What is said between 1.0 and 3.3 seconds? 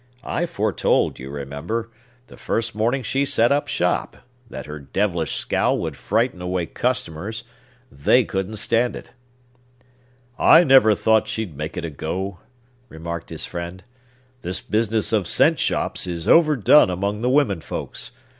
you remember, the first morning she